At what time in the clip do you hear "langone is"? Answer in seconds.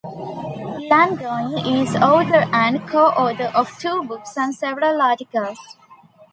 0.89-1.95